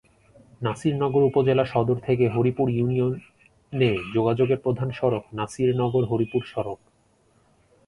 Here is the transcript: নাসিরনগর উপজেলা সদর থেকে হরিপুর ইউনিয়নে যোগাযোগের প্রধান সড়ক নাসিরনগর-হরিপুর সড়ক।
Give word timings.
নাসিরনগর 0.61 1.23
উপজেলা 1.23 1.65
সদর 1.65 1.97
থেকে 1.99 2.25
হরিপুর 2.29 2.67
ইউনিয়নে 2.69 3.91
যোগাযোগের 4.13 4.59
প্রধান 4.59 4.89
সড়ক 4.91 5.23
নাসিরনগর-হরিপুর 5.33 6.41
সড়ক। 6.45 6.79